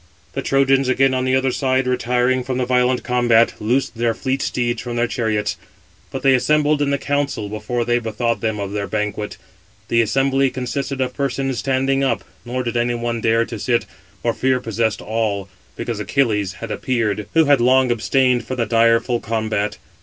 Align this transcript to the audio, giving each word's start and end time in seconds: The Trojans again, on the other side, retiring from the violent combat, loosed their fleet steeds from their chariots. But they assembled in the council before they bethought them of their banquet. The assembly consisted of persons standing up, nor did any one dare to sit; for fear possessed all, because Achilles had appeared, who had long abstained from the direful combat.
The 0.33 0.41
Trojans 0.41 0.87
again, 0.89 1.13
on 1.13 1.25
the 1.25 1.35
other 1.35 1.51
side, 1.51 1.85
retiring 1.85 2.43
from 2.43 2.57
the 2.57 2.65
violent 2.65 3.03
combat, 3.03 3.53
loosed 3.59 3.95
their 3.95 4.15
fleet 4.15 4.41
steeds 4.41 4.81
from 4.81 4.95
their 4.95 5.05
chariots. 5.05 5.57
But 6.09 6.23
they 6.23 6.33
assembled 6.33 6.81
in 6.81 6.89
the 6.89 6.97
council 6.97 7.49
before 7.49 7.85
they 7.85 7.99
bethought 7.99 8.41
them 8.41 8.59
of 8.59 8.71
their 8.71 8.87
banquet. 8.87 9.37
The 9.89 10.01
assembly 10.01 10.49
consisted 10.49 11.01
of 11.01 11.13
persons 11.13 11.59
standing 11.59 12.03
up, 12.03 12.23
nor 12.45 12.63
did 12.63 12.77
any 12.77 12.95
one 12.95 13.21
dare 13.21 13.45
to 13.45 13.59
sit; 13.59 13.85
for 14.23 14.33
fear 14.33 14.59
possessed 14.59 15.03
all, 15.03 15.49
because 15.75 15.99
Achilles 15.99 16.53
had 16.53 16.71
appeared, 16.71 17.27
who 17.35 17.45
had 17.45 17.61
long 17.61 17.91
abstained 17.91 18.43
from 18.47 18.57
the 18.57 18.65
direful 18.65 19.19
combat. 19.19 19.77